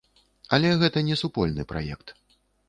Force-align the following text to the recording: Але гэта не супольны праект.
Але 0.57 0.71
гэта 0.83 1.03
не 1.09 1.17
супольны 1.21 1.67
праект. 1.75 2.17